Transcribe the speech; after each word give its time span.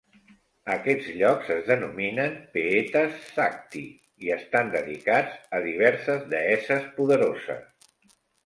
Aquests 0.75 1.09
llocs 1.17 1.51
es 1.55 1.59
denominen 1.67 2.33
peethas 2.55 3.21
shakti 3.35 3.83
i 4.27 4.33
estan 4.39 4.75
dedicats 4.79 5.55
a 5.59 5.63
diverses 5.69 6.27
deesses 6.35 6.93
poderoses. 7.01 7.89